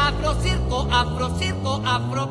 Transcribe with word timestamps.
Afrocirco, 0.00 0.88
afrocirco, 0.92 1.82
afro. 1.84 2.28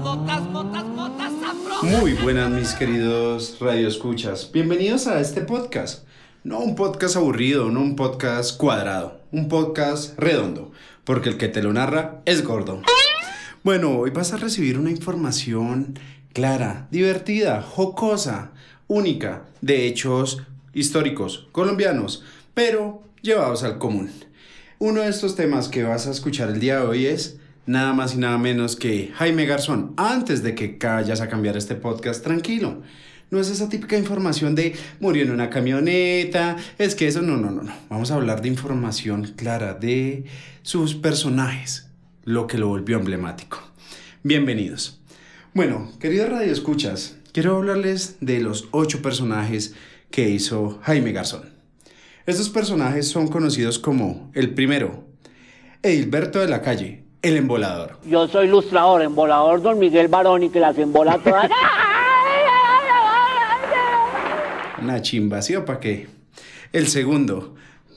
Muy 1.83 2.13
buenas 2.13 2.49
mis 2.49 2.73
queridos 2.75 3.57
radioescuchas. 3.60 4.49
Bienvenidos 4.54 5.07
a 5.07 5.19
este 5.19 5.41
podcast. 5.41 6.05
No 6.46 6.59
un 6.59 6.75
podcast 6.75 7.17
aburrido, 7.17 7.69
no 7.71 7.81
un 7.81 7.97
podcast 7.97 8.55
cuadrado, 8.55 9.20
un 9.34 9.50
podcast 9.50 10.18
redondo, 10.18 10.71
porque 11.04 11.27
el 11.27 11.38
que 11.38 11.50
te 11.50 11.62
lo 11.62 11.73
narra 11.73 12.21
es 12.23 12.46
gordo. 12.46 12.82
Bueno, 13.64 13.98
hoy 13.98 14.12
vas 14.12 14.32
a 14.32 14.38
recibir 14.38 14.80
una 14.80 14.92
información 14.92 16.00
clara, 16.32 16.88
divertida, 16.92 17.62
jocosa, 17.62 18.52
única, 18.88 19.44
de 19.60 19.88
hechos 19.88 20.42
históricos 20.73 21.50
colombianos, 21.52 22.23
pero 22.54 23.04
llevados 23.21 23.64
al 23.64 23.78
común. 23.78 24.10
Uno 24.84 25.02
de 25.02 25.09
estos 25.09 25.35
temas 25.35 25.67
que 25.67 25.84
vas 25.84 26.08
a 26.08 26.09
escuchar 26.09 26.49
el 26.49 26.59
día 26.59 26.80
de 26.80 26.88
hoy 26.88 27.05
es 27.05 27.38
nada 27.67 27.94
más 27.94 28.16
y 28.16 28.17
nada 28.17 28.40
menos 28.40 28.76
que 28.76 29.12
Jaime 29.13 29.45
Garzón. 29.45 29.94
Antes 29.95 30.41
de 30.41 30.55
que 30.55 30.76
vayas 30.81 31.21
a 31.21 31.30
cambiar 31.30 31.55
este 31.55 31.76
podcast, 31.76 32.23
tranquilo. 32.23 32.81
No 33.30 33.40
es 33.40 33.52
esa 33.52 33.70
típica 33.70 33.95
información 33.95 34.55
de 34.55 34.73
murió 34.99 35.21
en 35.21 35.30
una 35.30 35.52
camioneta, 35.52 36.57
es 36.80 36.95
que 36.95 37.07
eso 37.07 37.21
no, 37.21 37.38
no, 37.38 37.52
no, 37.52 37.62
no. 37.62 37.71
Vamos 37.91 38.09
a 38.09 38.16
hablar 38.16 38.41
de 38.41 38.48
información 38.48 39.35
clara 39.35 39.76
de 39.76 40.26
sus 40.63 40.95
personajes, 40.95 41.88
lo 42.23 42.48
que 42.48 42.57
lo 42.57 42.68
volvió 42.68 42.98
emblemático. 42.98 43.59
Bienvenidos. 44.23 44.99
Bueno, 45.54 45.91
queridos 45.99 46.32
radioescuchas, 46.32 47.18
quiero 47.34 47.57
hablarles 47.57 48.16
de 48.20 48.40
los 48.40 48.68
ocho 48.71 49.04
personajes 49.04 49.76
que 50.09 50.32
hizo 50.32 50.79
Jaime 50.82 51.12
Garzón. 51.12 51.60
Estos 52.27 52.49
personajes 52.49 53.09
son 53.09 53.27
conocidos 53.27 53.80
como 53.80 54.29
el 54.35 54.53
primero, 54.53 55.05
Edilberto 55.81 56.40
de 56.40 56.48
la 56.48 56.62
Calle, 56.62 57.04
el 57.23 57.35
embolador. 57.35 57.98
Yo 58.05 58.27
soy 58.27 58.46
ilustrador, 58.46 59.01
embolador 59.01 59.59
don 59.63 59.79
Miguel 59.79 60.07
Baroni, 60.07 60.49
que 60.49 60.59
las 60.59 60.77
embola 60.77 61.18
todas. 61.18 61.49
Una 64.84 65.01
chimba, 65.01 65.41
¿sí 65.41 65.56
o 65.56 65.66
pa' 65.66 65.79
qué? 65.79 66.09
El 66.72 66.88
segundo, 66.88 67.56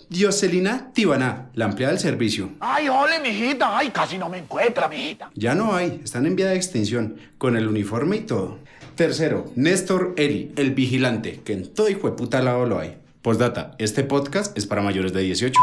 Dioselina 0.08 0.90
Tibaná, 0.94 1.50
la 1.52 1.66
empleada 1.66 1.92
del 1.92 2.00
servicio. 2.00 2.52
Ay, 2.60 2.88
ole, 2.88 3.20
mijita. 3.20 3.77
Ay, 3.77 3.90
casi 3.90 4.16
no 4.16 4.30
me 4.30 4.38
encuentra, 4.38 4.88
mijita. 4.88 5.30
Ya 5.34 5.54
no 5.54 5.74
hay, 5.74 6.00
están 6.02 6.24
en 6.24 6.34
vía 6.34 6.48
de 6.48 6.56
extinción, 6.56 7.16
con 7.36 7.58
el 7.58 7.68
uniforme 7.68 8.16
y 8.16 8.20
todo. 8.20 8.58
Tercero, 8.94 9.50
Néstor 9.54 10.14
Eli, 10.16 10.52
el 10.56 10.72
vigilante, 10.72 11.42
que 11.44 11.52
en 11.52 11.74
todo 11.74 11.90
hijo 11.90 12.08
de 12.08 12.16
puta 12.16 12.40
lado 12.40 12.64
lo 12.64 12.78
hay. 12.78 13.03
Postdata, 13.25 13.75
este 13.78 14.05
podcast 14.05 14.55
es 14.55 14.67
para 14.67 14.83
mayores 14.83 15.14
de 15.14 15.22
18. 15.22 15.58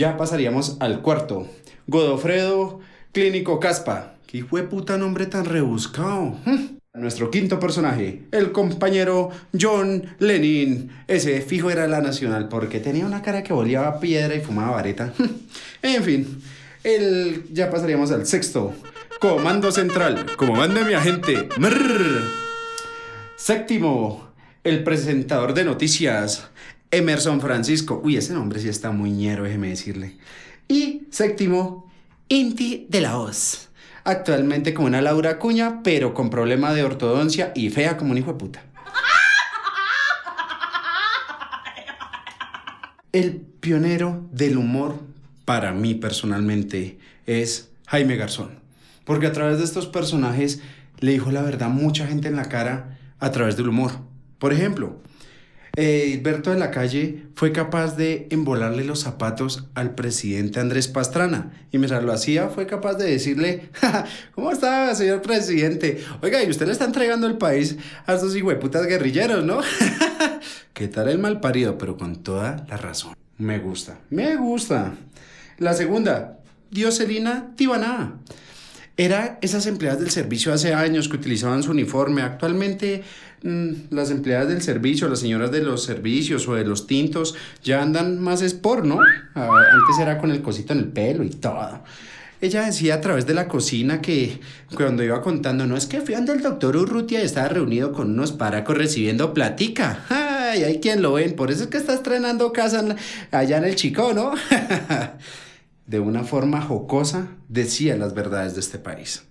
Ya 0.00 0.16
pasaríamos 0.16 0.76
al 0.80 1.00
cuarto, 1.00 1.46
Godofredo 1.86 2.80
Clínico 3.12 3.60
Caspa. 3.60 4.14
Qué 4.26 4.38
hijo 4.38 4.56
puta 4.68 4.98
nombre 4.98 5.26
tan 5.26 5.44
rebuscado. 5.44 6.36
Hm. 6.44 6.78
Nuestro 6.94 7.30
quinto 7.30 7.60
personaje, 7.60 8.24
el 8.32 8.50
compañero 8.50 9.30
John 9.58 10.16
Lenin. 10.18 10.90
Ese 11.06 11.42
fijo 11.42 11.70
era 11.70 11.86
la 11.86 12.00
nacional 12.00 12.48
porque 12.48 12.80
tenía 12.80 13.06
una 13.06 13.22
cara 13.22 13.44
que 13.44 13.52
volía 13.52 14.00
piedra 14.00 14.34
y 14.34 14.40
fumaba 14.40 14.72
vareta. 14.72 15.12
en 15.82 16.02
fin, 16.02 16.42
el, 16.82 17.44
ya 17.52 17.70
pasaríamos 17.70 18.10
al 18.10 18.26
sexto, 18.26 18.74
Comando 19.20 19.70
Central. 19.70 20.26
Como 20.36 20.56
manda 20.56 20.84
mi 20.84 20.94
agente. 20.94 21.48
Mrr. 21.56 22.42
Séptimo, 23.36 24.31
el 24.64 24.84
presentador 24.84 25.54
de 25.54 25.64
noticias, 25.64 26.48
Emerson 26.90 27.40
Francisco. 27.40 28.00
Uy, 28.04 28.16
ese 28.16 28.32
nombre 28.32 28.60
sí 28.60 28.68
está 28.68 28.90
muy 28.92 29.10
ñero, 29.10 29.44
déjeme 29.44 29.68
decirle. 29.68 30.16
Y 30.68 31.02
séptimo, 31.10 31.90
Inti 32.28 32.86
de 32.88 33.00
la 33.00 33.18
Hoz. 33.18 33.68
Actualmente 34.04 34.74
como 34.74 34.88
una 34.88 35.02
Laura 35.02 35.38
Cuña, 35.38 35.82
pero 35.82 36.14
con 36.14 36.30
problema 36.30 36.72
de 36.74 36.84
ortodoncia 36.84 37.52
y 37.54 37.70
fea 37.70 37.96
como 37.96 38.12
un 38.12 38.18
hijo 38.18 38.32
de 38.32 38.38
puta. 38.38 38.64
El 43.12 43.36
pionero 43.60 44.26
del 44.32 44.56
humor, 44.56 44.98
para 45.44 45.72
mí 45.72 45.94
personalmente, 45.94 46.98
es 47.26 47.68
Jaime 47.86 48.16
Garzón. 48.16 48.60
Porque 49.04 49.26
a 49.26 49.32
través 49.32 49.58
de 49.58 49.64
estos 49.64 49.86
personajes 49.86 50.62
le 51.00 51.12
dijo 51.12 51.30
la 51.30 51.42
verdad 51.42 51.68
mucha 51.68 52.06
gente 52.06 52.28
en 52.28 52.36
la 52.36 52.48
cara 52.48 52.98
a 53.18 53.30
través 53.30 53.56
del 53.56 53.68
humor. 53.68 54.11
Por 54.42 54.52
ejemplo, 54.52 54.96
eh, 55.76 56.06
Hilberto 56.08 56.50
de 56.50 56.58
la 56.58 56.72
Calle 56.72 57.26
fue 57.36 57.52
capaz 57.52 57.96
de 57.96 58.26
embolarle 58.30 58.82
los 58.82 58.98
zapatos 58.98 59.68
al 59.76 59.94
presidente 59.94 60.58
Andrés 60.58 60.88
Pastrana. 60.88 61.52
Y 61.70 61.78
mientras 61.78 62.02
lo 62.02 62.12
hacía, 62.12 62.48
fue 62.48 62.66
capaz 62.66 62.94
de 62.94 63.08
decirle, 63.08 63.68
"Ja, 63.74 64.04
¿cómo 64.34 64.50
está, 64.50 64.92
señor 64.96 65.22
presidente? 65.22 66.02
Oiga, 66.22 66.42
y 66.42 66.50
usted 66.50 66.66
le 66.66 66.72
está 66.72 66.86
entregando 66.86 67.28
el 67.28 67.38
país 67.38 67.76
a 68.04 68.14
estos 68.14 68.34
hijueputas 68.34 68.84
guerrilleros, 68.88 69.44
¿no? 69.44 69.60
¿Qué 70.72 70.88
tal 70.88 71.08
el 71.08 71.20
mal 71.20 71.38
parido? 71.38 71.78
Pero 71.78 71.96
con 71.96 72.24
toda 72.24 72.66
la 72.68 72.78
razón. 72.78 73.14
Me 73.38 73.60
gusta, 73.60 74.00
me 74.10 74.34
gusta. 74.34 74.94
La 75.58 75.72
segunda, 75.74 76.40
Dioselina 76.72 77.52
Tibaná. 77.54 78.18
Era 78.96 79.38
esas 79.40 79.66
empleadas 79.66 80.00
del 80.00 80.10
servicio 80.10 80.52
hace 80.52 80.74
años 80.74 81.08
que 81.08 81.16
utilizaban 81.16 81.62
su 81.62 81.70
uniforme. 81.70 82.22
Actualmente 82.22 83.02
mm, 83.42 83.70
las 83.90 84.10
empleadas 84.10 84.48
del 84.48 84.60
servicio, 84.60 85.08
las 85.08 85.20
señoras 85.20 85.50
de 85.50 85.62
los 85.62 85.82
servicios 85.84 86.46
o 86.46 86.54
de 86.54 86.64
los 86.64 86.86
tintos 86.86 87.34
ya 87.62 87.80
andan 87.80 88.20
más 88.20 88.42
sport, 88.42 88.84
¿no? 88.84 88.98
Ah, 89.34 89.48
antes 89.72 89.98
era 89.98 90.18
con 90.18 90.30
el 90.30 90.42
cosito 90.42 90.74
en 90.74 90.80
el 90.80 90.88
pelo 90.88 91.24
y 91.24 91.30
todo. 91.30 91.82
Ella 92.42 92.66
decía 92.66 92.96
a 92.96 93.00
través 93.00 93.24
de 93.24 93.34
la 93.34 93.46
cocina 93.46 94.02
que 94.02 94.40
cuando 94.74 95.04
iba 95.04 95.22
contando, 95.22 95.64
no 95.64 95.76
es 95.76 95.86
que 95.86 96.00
fui 96.00 96.14
ante 96.14 96.32
el 96.32 96.42
doctor 96.42 96.76
Urrutia 96.76 97.22
y 97.22 97.24
estaba 97.24 97.48
reunido 97.48 97.92
con 97.92 98.10
unos 98.10 98.32
paracos 98.32 98.76
recibiendo 98.76 99.32
platica. 99.32 100.04
Ay, 100.08 100.64
hay 100.64 100.80
quien 100.80 101.02
lo 101.02 101.12
ven, 101.12 101.36
por 101.36 101.52
eso 101.52 101.62
es 101.62 101.68
que 101.68 101.78
está 101.78 101.94
estrenando 101.94 102.52
casa 102.52 102.84
allá 103.30 103.58
en 103.58 103.64
el 103.64 103.76
Chico, 103.76 104.12
¿no? 104.12 104.32
de 105.86 106.00
una 106.00 106.24
forma 106.24 106.60
jocosa, 106.62 107.28
decía 107.48 107.96
las 107.96 108.14
verdades 108.14 108.54
de 108.54 108.60
este 108.60 108.78
país. 108.78 109.24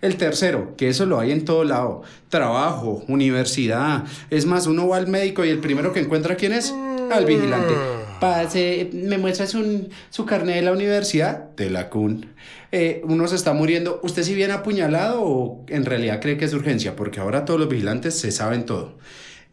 El 0.00 0.16
tercero, 0.16 0.74
que 0.76 0.88
eso 0.88 1.06
lo 1.06 1.20
hay 1.20 1.30
en 1.30 1.44
todo 1.44 1.62
lado, 1.64 2.02
trabajo, 2.28 3.04
universidad. 3.08 4.04
Es 4.30 4.46
más, 4.46 4.66
uno 4.66 4.88
va 4.88 4.96
al 4.96 5.06
médico 5.06 5.44
y 5.44 5.48
el 5.50 5.58
primero 5.60 5.92
que 5.92 6.00
encuentra 6.00 6.34
quién 6.36 6.52
es, 6.52 6.74
al 7.12 7.24
vigilante. 7.24 7.74
Pase, 8.20 8.90
¿me 8.92 9.18
muestras 9.18 9.54
un- 9.54 9.88
su 10.10 10.24
carnet 10.26 10.56
de 10.56 10.62
la 10.62 10.72
universidad? 10.72 11.50
De 11.56 11.70
la 11.70 11.88
CUN. 11.88 12.26
Eh, 12.72 13.02
uno 13.04 13.26
se 13.28 13.36
está 13.36 13.52
muriendo. 13.52 14.00
¿Usted 14.02 14.22
si 14.22 14.34
viene 14.34 14.52
apuñalado 14.54 15.22
o 15.22 15.64
en 15.68 15.84
realidad 15.84 16.20
cree 16.20 16.36
que 16.36 16.46
es 16.46 16.54
urgencia? 16.54 16.96
Porque 16.96 17.20
ahora 17.20 17.44
todos 17.44 17.60
los 17.60 17.68
vigilantes 17.68 18.18
se 18.18 18.32
saben 18.32 18.64
todo. 18.64 18.98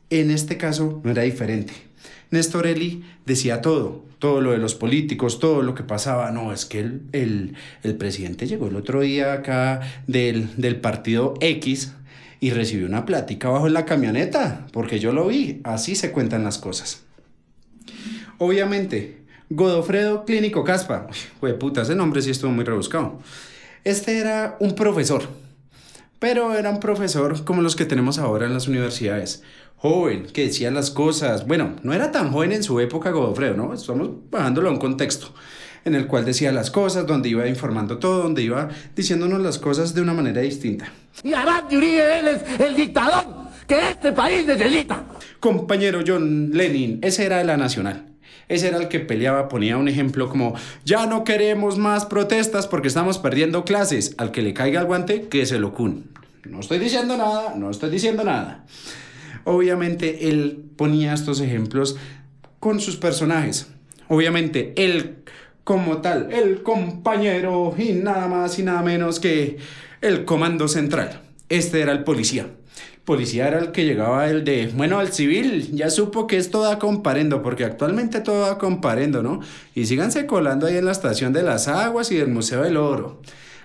En 0.09 0.31
este 0.31 0.57
caso 0.57 1.01
no 1.03 1.11
era 1.11 1.23
diferente. 1.23 1.73
Néstor 2.31 2.67
Eli 2.67 3.03
decía 3.25 3.61
todo, 3.61 4.05
todo 4.19 4.41
lo 4.41 4.51
de 4.51 4.57
los 4.57 4.75
políticos, 4.75 5.39
todo 5.39 5.61
lo 5.61 5.75
que 5.75 5.83
pasaba. 5.83 6.31
No, 6.31 6.51
es 6.53 6.65
que 6.65 6.79
el, 6.79 7.01
el, 7.11 7.55
el 7.83 7.95
presidente 7.95 8.47
llegó 8.47 8.67
el 8.67 8.75
otro 8.75 9.01
día 9.01 9.33
acá 9.33 9.81
del, 10.07 10.49
del 10.57 10.75
partido 10.77 11.33
X 11.41 11.93
y 12.39 12.51
recibió 12.51 12.85
una 12.85 13.05
plática 13.05 13.47
abajo 13.47 13.67
en 13.67 13.73
la 13.73 13.85
camioneta, 13.85 14.67
porque 14.71 14.99
yo 14.99 15.11
lo 15.11 15.27
vi. 15.27 15.61
Así 15.63 15.95
se 15.95 16.11
cuentan 16.11 16.43
las 16.43 16.57
cosas. 16.57 17.03
Obviamente, 18.37 19.17
Godofredo 19.49 20.25
Clínico 20.25 20.63
Caspa. 20.63 21.07
Uy, 21.41 21.53
puta, 21.53 21.81
ese 21.81 21.95
nombre 21.95 22.21
sí 22.21 22.29
estuvo 22.29 22.51
muy 22.51 22.63
rebuscado. 22.63 23.19
Este 23.83 24.19
era 24.19 24.55
un 24.59 24.75
profesor, 24.75 25.23
pero 26.19 26.53
era 26.53 26.69
un 26.69 26.79
profesor 26.79 27.43
como 27.45 27.61
los 27.61 27.75
que 27.75 27.85
tenemos 27.85 28.19
ahora 28.19 28.45
en 28.45 28.53
las 28.53 28.67
universidades. 28.67 29.43
Joven, 29.77 30.27
que 30.33 30.45
decía 30.47 30.69
las 30.71 30.91
cosas. 30.91 31.47
Bueno, 31.47 31.77
no 31.83 31.93
era 31.93 32.11
tan 32.11 32.31
joven 32.31 32.51
en 32.51 32.63
su 32.63 32.79
época 32.81 33.11
Godofredo, 33.11 33.55
¿no? 33.55 33.73
Estamos 33.73 34.09
bajándolo 34.29 34.67
a 34.67 34.73
un 34.73 34.79
contexto 34.79 35.33
en 35.85 35.95
el 35.95 36.07
cual 36.07 36.25
decía 36.25 36.51
las 36.51 36.69
cosas, 36.69 37.07
donde 37.07 37.29
iba 37.29 37.47
informando 37.47 37.97
todo, 37.97 38.23
donde 38.23 38.43
iba 38.43 38.69
diciéndonos 38.95 39.41
las 39.41 39.57
cosas 39.57 39.93
de 39.93 40.01
una 40.01 40.13
manera 40.13 40.41
distinta. 40.41 40.91
Y 41.23 41.33
Arad 41.33 41.71
Uribe, 41.71 42.19
él 42.19 42.27
es 42.27 42.59
el 42.59 42.75
dictador 42.75 43.23
que 43.65 43.89
este 43.89 44.11
país 44.11 44.45
necesita. 44.45 45.05
Compañero 45.39 46.01
John 46.05 46.51
Lenin, 46.51 46.99
ese 47.01 47.25
era 47.25 47.37
de 47.37 47.45
la 47.45 47.55
Nacional. 47.55 48.08
Ese 48.49 48.67
era 48.67 48.77
el 48.77 48.87
que 48.87 48.99
peleaba, 48.99 49.47
ponía 49.47 49.77
un 49.77 49.87
ejemplo 49.87 50.27
como, 50.27 50.55
ya 50.83 51.05
no 51.05 51.23
queremos 51.23 51.77
más 51.77 52.05
protestas 52.05 52.67
porque 52.67 52.87
estamos 52.87 53.19
perdiendo 53.19 53.63
clases. 53.63 54.15
Al 54.17 54.31
que 54.31 54.41
le 54.41 54.53
caiga 54.53 54.81
el 54.81 54.87
guante, 54.87 55.27
que 55.29 55.45
se 55.45 55.59
lo 55.59 55.73
cun. 55.73 56.09
No 56.45 56.59
estoy 56.59 56.79
diciendo 56.79 57.15
nada, 57.15 57.53
no 57.55 57.69
estoy 57.69 57.91
diciendo 57.91 58.23
nada. 58.23 58.65
Obviamente 59.43 60.29
él 60.29 60.65
ponía 60.75 61.13
estos 61.13 61.41
ejemplos 61.41 61.95
con 62.59 62.79
sus 62.79 62.97
personajes. 62.97 63.67
Obviamente 64.07 64.73
él 64.75 65.17
como 65.63 65.99
tal, 65.99 66.31
el 66.31 66.63
compañero 66.63 67.75
y 67.77 67.91
nada 67.93 68.27
más 68.27 68.57
y 68.57 68.63
nada 68.63 68.81
menos 68.81 69.19
que 69.19 69.57
el 70.01 70.25
comando 70.25 70.67
central. 70.67 71.21
Este 71.49 71.81
era 71.81 71.91
el 71.91 72.03
policía. 72.03 72.47
Policía 73.05 73.47
era 73.47 73.59
el 73.59 73.71
que 73.71 73.85
llegaba 73.85 74.29
el 74.29 74.43
de, 74.43 74.71
bueno, 74.75 74.99
al 74.99 75.11
civil, 75.11 75.71
ya 75.73 75.89
supo 75.89 76.27
que 76.27 76.37
esto 76.37 76.61
da 76.61 76.77
comparendo, 76.77 77.41
porque 77.41 77.63
actualmente 77.65 78.21
todo 78.21 78.41
da 78.41 78.57
comparendo, 78.57 79.23
¿no? 79.23 79.39
Y 79.73 79.85
síganse 79.87 80.25
colando 80.25 80.67
ahí 80.67 80.77
en 80.77 80.85
la 80.85 80.91
estación 80.91 81.33
de 81.33 81.41
las 81.43 81.67
aguas 81.67 82.11
y 82.11 82.17
del 82.17 82.27
Museo 82.27 82.61
del 82.61 82.77
Oro. 82.77 83.21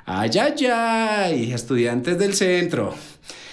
Ay, 0.06 0.30
ay, 0.40 0.66
ay, 0.66 1.52
estudiantes 1.52 2.18
del 2.18 2.34
centro. 2.34 2.94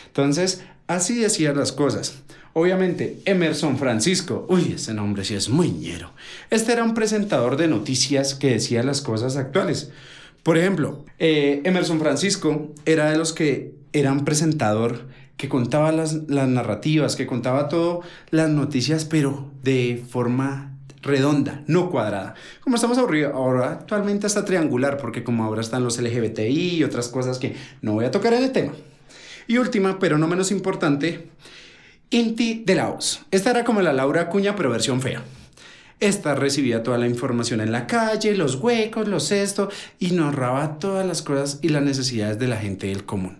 Entonces, 0.07 0.63
así 0.87 1.19
decían 1.19 1.57
las 1.57 1.71
cosas. 1.71 2.15
Obviamente, 2.53 3.19
Emerson 3.25 3.77
Francisco, 3.77 4.45
uy, 4.49 4.73
ese 4.75 4.93
nombre 4.93 5.23
sí 5.23 5.35
es 5.35 5.47
muy 5.47 5.71
ñero. 5.71 6.11
Este 6.49 6.73
era 6.73 6.83
un 6.83 6.93
presentador 6.93 7.55
de 7.55 7.69
noticias 7.69 8.35
que 8.35 8.51
decía 8.51 8.83
las 8.83 9.01
cosas 9.01 9.37
actuales. 9.37 9.91
Por 10.43 10.57
ejemplo, 10.57 11.05
eh, 11.19 11.61
Emerson 11.63 11.99
Francisco 11.99 12.73
era 12.85 13.11
de 13.11 13.17
los 13.17 13.31
que 13.31 13.75
era 13.93 14.11
un 14.11 14.25
presentador 14.25 15.07
que 15.41 15.49
contaba 15.49 15.91
las, 15.91 16.29
las 16.29 16.47
narrativas, 16.47 17.15
que 17.15 17.25
contaba 17.25 17.67
todo, 17.67 18.01
las 18.29 18.47
noticias, 18.51 19.05
pero 19.05 19.49
de 19.63 19.99
forma 20.07 20.77
redonda, 21.01 21.63
no 21.65 21.89
cuadrada. 21.89 22.35
Como 22.59 22.75
estamos 22.75 22.99
ahora, 22.99 23.71
actualmente 23.71 24.27
está 24.27 24.45
triangular, 24.45 24.97
porque 24.97 25.23
como 25.23 25.43
ahora 25.43 25.61
están 25.61 25.83
los 25.83 25.99
LGBTI 25.99 26.75
y 26.75 26.83
otras 26.83 27.07
cosas 27.07 27.39
que 27.39 27.55
no 27.81 27.93
voy 27.93 28.05
a 28.05 28.11
tocar 28.11 28.35
en 28.35 28.43
el 28.43 28.51
tema. 28.51 28.73
Y 29.47 29.57
última, 29.57 29.97
pero 29.97 30.19
no 30.19 30.27
menos 30.27 30.51
importante, 30.51 31.29
Inti 32.11 32.61
de 32.63 32.75
Laos. 32.75 33.25
Esta 33.31 33.49
era 33.49 33.63
como 33.63 33.81
la 33.81 33.93
Laura 33.93 34.29
Cuña, 34.29 34.55
pero 34.55 34.69
versión 34.69 35.01
fea. 35.01 35.23
Esta 35.99 36.35
recibía 36.35 36.83
toda 36.83 36.99
la 36.99 37.07
información 37.07 37.61
en 37.61 37.71
la 37.71 37.87
calle, 37.87 38.35
los 38.35 38.57
huecos, 38.57 39.07
los 39.07 39.31
esto, 39.31 39.69
y 39.97 40.11
narraba 40.11 40.77
todas 40.77 41.03
las 41.07 41.23
cosas 41.23 41.57
y 41.63 41.69
las 41.69 41.81
necesidades 41.81 42.37
de 42.37 42.47
la 42.47 42.57
gente 42.57 42.85
del 42.85 43.05
común. 43.05 43.39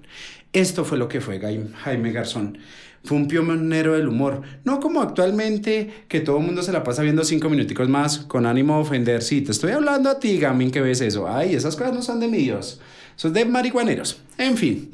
Esto 0.53 0.83
fue 0.83 0.97
lo 0.97 1.07
que 1.07 1.21
fue 1.21 1.39
Jaime 1.39 2.11
Garzón. 2.11 2.57
Fue 3.03 3.17
un 3.17 3.27
pionero 3.27 3.93
del 3.93 4.07
humor. 4.07 4.41
No 4.63 4.79
como 4.79 5.01
actualmente, 5.01 6.05
que 6.07 6.19
todo 6.19 6.37
el 6.37 6.45
mundo 6.45 6.61
se 6.61 6.71
la 6.71 6.83
pasa 6.83 7.01
viendo 7.01 7.23
cinco 7.23 7.49
minuticos 7.49 7.89
más 7.89 8.19
con 8.19 8.45
ánimo 8.45 8.75
de 8.75 8.81
ofender. 8.81 9.23
Sí, 9.23 9.41
te 9.41 9.51
estoy 9.51 9.71
hablando 9.71 10.09
a 10.09 10.19
ti, 10.19 10.37
Gamin, 10.37 10.69
que 10.69 10.81
ves 10.81 11.01
eso. 11.01 11.27
Ay, 11.27 11.55
esas 11.55 11.75
cosas 11.75 11.93
no 11.93 12.01
son 12.01 12.19
de 12.19 12.27
mi 12.27 12.37
Dios. 12.37 12.79
Son 13.15 13.33
de 13.33 13.45
marihuaneros. 13.45 14.21
En 14.37 14.55
fin. 14.57 14.91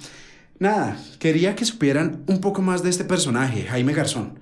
Nada, 0.59 0.97
quería 1.19 1.55
que 1.55 1.65
supieran 1.65 2.23
un 2.27 2.39
poco 2.39 2.61
más 2.61 2.81
de 2.81 2.89
este 2.89 3.03
personaje, 3.03 3.63
Jaime 3.63 3.93
Garzón. 3.93 4.39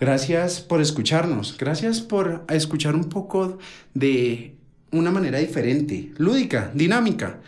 Gracias 0.00 0.60
por 0.60 0.80
escucharnos, 0.80 1.56
gracias 1.56 2.00
por 2.00 2.44
escuchar 2.48 2.96
un 2.96 3.04
poco 3.04 3.58
de 3.94 4.56
una 4.90 5.12
manera 5.12 5.38
diferente, 5.38 6.10
lúdica, 6.18 6.72
dinámica. 6.74 7.38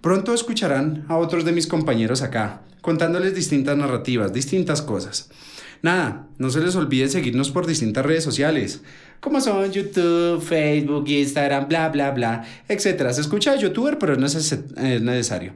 Pronto 0.00 0.34
escucharán 0.34 1.04
a 1.08 1.16
otros 1.16 1.44
de 1.44 1.52
mis 1.52 1.66
compañeros 1.66 2.22
acá, 2.22 2.62
contándoles 2.80 3.34
distintas 3.34 3.76
narrativas, 3.76 4.32
distintas 4.32 4.82
cosas. 4.82 5.30
Nada, 5.82 6.26
no 6.38 6.50
se 6.50 6.60
les 6.60 6.74
olvide 6.74 7.08
seguirnos 7.08 7.50
por 7.50 7.66
distintas 7.66 8.04
redes 8.04 8.24
sociales, 8.24 8.82
como 9.20 9.40
son 9.40 9.70
YouTube, 9.72 10.40
Facebook, 10.40 11.08
Instagram, 11.08 11.68
bla, 11.68 11.88
bla, 11.88 12.10
bla, 12.12 12.44
etc. 12.68 13.10
Se 13.10 13.20
escucha 13.20 13.52
de 13.52 13.58
youtuber, 13.58 13.98
pero 13.98 14.16
no 14.16 14.26
es 14.26 14.34
necesario. 14.76 15.54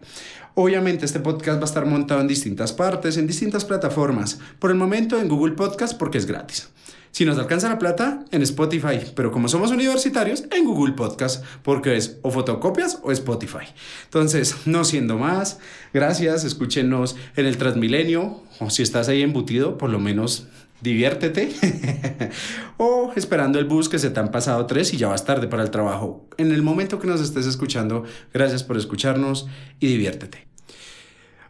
Obviamente 0.55 1.05
este 1.05 1.20
podcast 1.20 1.58
va 1.58 1.62
a 1.62 1.67
estar 1.67 1.87
montado 1.87 2.20
en 2.20 2.29
distintas 2.29 2.73
partes, 2.73 3.17
en 3.17 3.26
distintas 3.26 3.64
plataformas. 3.64 4.38
Por 4.58 4.70
el 4.70 4.76
momento 4.76 5.19
en 5.19 5.29
Google 5.29 5.55
Podcast 5.55 5.97
porque 5.97 6.19
es 6.19 6.26
gratis. 6.26 6.69
Si 7.12 7.25
nos 7.25 7.38
alcanza 7.38 7.69
la 7.69 7.79
plata, 7.79 8.25
en 8.31 8.43
Spotify, 8.43 9.00
pero 9.17 9.32
como 9.32 9.49
somos 9.49 9.73
universitarios, 9.73 10.44
en 10.52 10.64
Google 10.64 10.94
Podcast, 10.94 11.44
porque 11.64 11.97
es 11.97 12.19
o 12.23 12.31
fotocopias 12.31 13.00
o 13.02 13.11
Spotify. 13.11 13.67
Entonces, 14.05 14.55
no 14.67 14.85
siendo 14.85 15.19
más, 15.19 15.58
gracias, 15.93 16.44
escúchenos 16.44 17.17
en 17.35 17.47
el 17.47 17.56
Transmilenio, 17.56 18.43
o 18.61 18.70
si 18.70 18.82
estás 18.82 19.08
ahí 19.08 19.23
embutido, 19.23 19.76
por 19.76 19.91
lo 19.91 19.99
menos 19.99 20.47
diviértete. 20.81 21.50
o 22.77 23.12
esperando 23.17 23.59
el 23.59 23.65
bus 23.65 23.88
que 23.88 23.99
se 23.99 24.11
te 24.11 24.21
han 24.21 24.31
pasado 24.31 24.67
tres 24.67 24.93
y 24.93 24.97
ya 24.97 25.09
vas 25.09 25.25
tarde 25.25 25.47
para 25.49 25.62
el 25.62 25.71
trabajo. 25.71 26.27
En 26.37 26.53
el 26.53 26.62
momento 26.62 26.99
que 26.99 27.06
nos 27.06 27.21
estés 27.21 27.47
escuchando, 27.47 28.05
gracias 28.32 28.65
por 28.65 28.77
escucharnos 28.77 29.47
y 29.79 29.88
diviértete. 29.88 30.47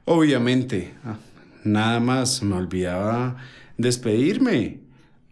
Obviamente, 0.04 0.94
ah, 1.04 1.18
nada 1.64 2.00
más 2.00 2.42
me 2.42 2.56
olvidaba 2.56 3.36
despedirme. 3.76 4.80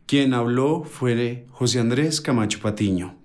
Quien 0.06 0.33
habló 0.33 0.85
fue 0.85 1.47
José 1.51 1.81
Andrés 1.81 2.21
Camacho 2.21 2.61
Patiño. 2.61 3.17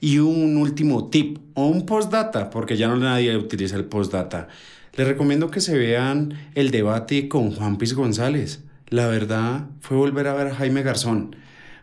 Y 0.00 0.18
un 0.18 0.56
último 0.56 1.08
tip 1.08 1.38
o 1.54 1.66
un 1.66 1.84
postdata, 1.84 2.50
porque 2.50 2.76
ya 2.76 2.86
no 2.86 2.96
nadie 2.96 3.36
utiliza 3.36 3.74
el 3.74 3.86
postdata. 3.86 4.48
Les 4.94 5.06
recomiendo 5.06 5.50
que 5.50 5.60
se 5.60 5.76
vean 5.76 6.34
el 6.54 6.70
debate 6.70 7.28
con 7.28 7.50
Juan 7.50 7.78
Piz 7.78 7.94
González. 7.94 8.64
La 8.90 9.06
verdad 9.06 9.66
fue 9.80 9.96
volver 9.96 10.28
a 10.28 10.34
ver 10.34 10.46
a 10.48 10.54
Jaime 10.54 10.82
Garzón, 10.82 11.36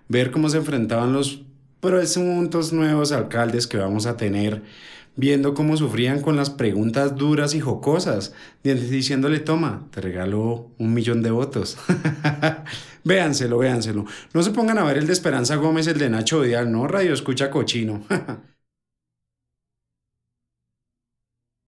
ver 0.08 0.32
cómo 0.32 0.50
se 0.50 0.58
enfrentaban 0.58 1.14
los 1.14 1.44
presuntos 1.80 2.74
nuevos 2.74 3.12
alcaldes 3.12 3.68
que 3.68 3.78
vamos 3.78 4.08
a 4.08 4.18
tener 4.18 4.64
viendo 5.16 5.54
cómo 5.54 5.78
sufrían 5.78 6.22
con 6.22 6.36
las 6.36 6.50
preguntas 6.50 7.16
duras 7.16 7.54
y 7.54 7.60
jocosas, 7.60 8.34
diciéndole, 8.64 9.40
toma, 9.40 9.88
te 9.92 10.02
regalo 10.02 10.72
un 10.78 10.94
millón 10.94 11.22
de 11.22 11.32
votos. 11.32 11.78
véanselo, 13.04 13.60
véanselo. 13.60 14.06
No 14.34 14.44
se 14.44 14.52
pongan 14.52 14.78
a 14.78 14.84
ver 14.84 14.98
el 14.98 15.08
de 15.08 15.14
Esperanza 15.14 15.56
Gómez, 15.56 15.88
el 15.88 16.00
de 16.00 16.10
Nacho 16.10 16.42
Vidal, 16.42 16.72
no, 16.72 16.88
radio 16.88 17.14
escucha 17.14 17.50
cochino. 17.50 18.04